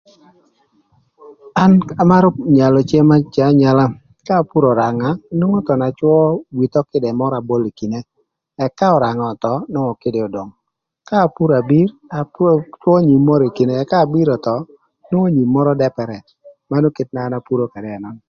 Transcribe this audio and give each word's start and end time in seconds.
An 1.63 1.71
amarö 2.01 2.29
nyalo 2.57 2.79
cem 2.89 3.09
anyala 3.47 3.85
ka 4.25 4.33
apuro 4.41 4.67
öranga 4.73 5.09
nwongo 5.37 5.59
thon 5.67 5.81
acwö 5.89 6.13
with 6.57 6.75
ökïdë 6.81 7.09
mörö 7.19 7.35
abolo 7.37 7.65
ï 7.69 7.77
kine 7.79 7.99
ëk 8.65 8.71
ka 8.79 8.87
öranga 8.97 9.25
öthöö 9.33 9.55
nwongo 9.71 9.93
öranga 9.97 10.25
odong 10.27 10.51
ka 11.07 11.15
apuro 11.25 11.53
abir 11.61 11.89
apuro 12.19 12.53
acwö 12.73 12.93
nyim 13.07 13.21
mörö 13.27 13.45
ï 13.49 13.55
kine 13.57 13.73
ka 13.89 13.97
abir 14.03 14.27
öthöö 14.37 14.59
nwongo 15.09 15.27
nyim 15.35 15.49
mörö 15.55 15.71
dëpërë 15.81 16.17
manön 16.69 16.95
kite 16.97 17.11
na 17.13 17.21
an 17.25 17.33
apuro 17.39 17.63
ködë 17.73 17.89
ënön. 17.97 18.17